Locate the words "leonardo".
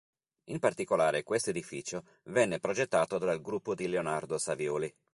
3.87-4.39